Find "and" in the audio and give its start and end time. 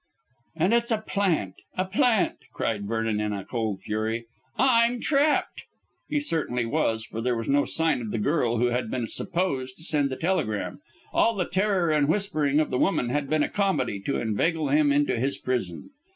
0.55-0.73, 11.91-12.07